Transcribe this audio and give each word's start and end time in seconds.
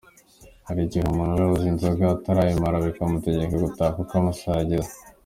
Hari 0.67 0.79
igihe 0.85 1.03
umuntu 1.05 1.31
aba 1.33 1.43
yaguze 1.43 1.65
inzoga 1.71 2.03
atarayimara 2.15 2.83
bakamutegeka 2.85 3.55
gutaha 3.65 3.91
kuko 3.97 4.11
amasaha 4.21 4.57
yageze. 4.61 4.93